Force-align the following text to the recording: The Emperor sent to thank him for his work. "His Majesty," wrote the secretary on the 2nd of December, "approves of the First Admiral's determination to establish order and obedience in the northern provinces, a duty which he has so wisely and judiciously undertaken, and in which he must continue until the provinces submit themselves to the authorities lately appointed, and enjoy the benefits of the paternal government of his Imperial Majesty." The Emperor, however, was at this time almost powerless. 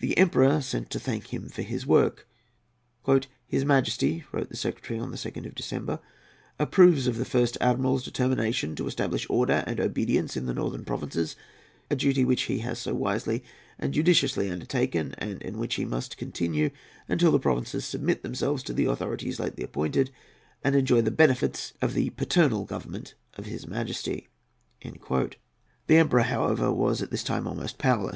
The 0.00 0.18
Emperor 0.18 0.60
sent 0.62 0.90
to 0.90 0.98
thank 0.98 1.28
him 1.32 1.48
for 1.48 1.62
his 1.62 1.86
work. 1.86 2.26
"His 3.46 3.64
Majesty," 3.64 4.24
wrote 4.32 4.48
the 4.48 4.56
secretary 4.56 4.98
on 4.98 5.12
the 5.12 5.16
2nd 5.16 5.46
of 5.46 5.54
December, 5.54 6.00
"approves 6.58 7.06
of 7.06 7.18
the 7.18 7.24
First 7.24 7.56
Admiral's 7.60 8.02
determination 8.02 8.74
to 8.74 8.88
establish 8.88 9.28
order 9.30 9.62
and 9.68 9.78
obedience 9.78 10.36
in 10.36 10.46
the 10.46 10.54
northern 10.54 10.84
provinces, 10.84 11.36
a 11.88 11.94
duty 11.94 12.24
which 12.24 12.42
he 12.50 12.58
has 12.66 12.80
so 12.80 12.94
wisely 12.96 13.44
and 13.78 13.94
judiciously 13.94 14.50
undertaken, 14.50 15.14
and 15.18 15.40
in 15.40 15.56
which 15.56 15.76
he 15.76 15.84
must 15.84 16.16
continue 16.16 16.70
until 17.08 17.30
the 17.30 17.38
provinces 17.38 17.84
submit 17.84 18.24
themselves 18.24 18.64
to 18.64 18.72
the 18.72 18.86
authorities 18.86 19.38
lately 19.38 19.62
appointed, 19.62 20.10
and 20.64 20.74
enjoy 20.74 21.00
the 21.00 21.12
benefits 21.12 21.74
of 21.80 21.94
the 21.94 22.10
paternal 22.10 22.64
government 22.64 23.14
of 23.34 23.46
his 23.46 23.62
Imperial 23.62 23.84
Majesty." 23.84 24.28
The 24.82 25.36
Emperor, 25.96 26.22
however, 26.22 26.72
was 26.72 27.00
at 27.02 27.12
this 27.12 27.22
time 27.22 27.46
almost 27.46 27.78
powerless. 27.78 28.08